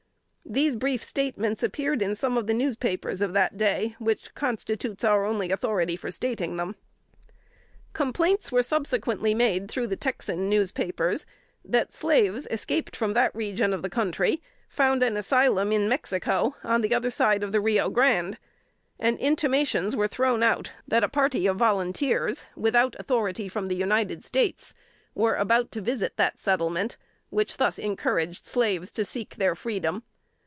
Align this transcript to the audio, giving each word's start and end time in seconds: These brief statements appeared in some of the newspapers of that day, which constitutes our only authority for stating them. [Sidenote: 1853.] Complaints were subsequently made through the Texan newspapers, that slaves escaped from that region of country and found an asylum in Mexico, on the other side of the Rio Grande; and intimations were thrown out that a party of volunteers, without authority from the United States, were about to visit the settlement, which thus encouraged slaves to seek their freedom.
These 0.43 0.75
brief 0.75 1.01
statements 1.01 1.63
appeared 1.63 2.01
in 2.01 2.13
some 2.13 2.37
of 2.37 2.45
the 2.45 2.53
newspapers 2.53 3.21
of 3.21 3.31
that 3.31 3.55
day, 3.55 3.95
which 3.99 4.35
constitutes 4.35 5.01
our 5.01 5.23
only 5.23 5.49
authority 5.49 5.95
for 5.95 6.11
stating 6.11 6.57
them. 6.57 6.75
[Sidenote: 6.75 8.17
1853.] 8.17 8.51
Complaints 8.51 8.51
were 8.51 8.61
subsequently 8.61 9.33
made 9.33 9.71
through 9.71 9.87
the 9.87 9.95
Texan 9.95 10.49
newspapers, 10.49 11.25
that 11.63 11.93
slaves 11.93 12.49
escaped 12.51 12.97
from 12.97 13.13
that 13.13 13.33
region 13.33 13.73
of 13.73 13.89
country 13.91 14.31
and 14.31 14.39
found 14.67 15.01
an 15.01 15.15
asylum 15.15 15.71
in 15.71 15.87
Mexico, 15.87 16.57
on 16.65 16.81
the 16.81 16.93
other 16.93 17.11
side 17.11 17.43
of 17.43 17.53
the 17.53 17.61
Rio 17.61 17.89
Grande; 17.89 18.37
and 18.99 19.17
intimations 19.19 19.95
were 19.95 20.09
thrown 20.09 20.43
out 20.43 20.73
that 20.85 21.03
a 21.03 21.07
party 21.07 21.47
of 21.47 21.55
volunteers, 21.55 22.43
without 22.57 22.97
authority 22.99 23.47
from 23.47 23.67
the 23.69 23.75
United 23.75 24.21
States, 24.21 24.73
were 25.15 25.35
about 25.35 25.71
to 25.71 25.79
visit 25.79 26.17
the 26.17 26.31
settlement, 26.35 26.97
which 27.29 27.55
thus 27.55 27.79
encouraged 27.79 28.45
slaves 28.45 28.91
to 28.91 29.05
seek 29.05 29.37
their 29.37 29.55
freedom. 29.55 30.03